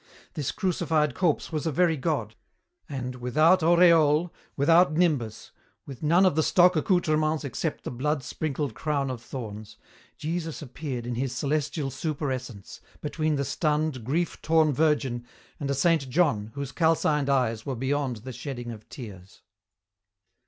[0.33, 2.33] This crucified corpse was a very God,
[2.89, 5.51] and, without aureole, without nimbus,
[5.85, 9.77] with none of the stock accoutrements except the blood sprinkled crown of thorns,
[10.17, 15.23] Jesus appeared in His celestial super essence, between the stunned, grief torn Virgin
[15.59, 19.43] and a Saint John whose calcined eyes were beyond the shedding of tears.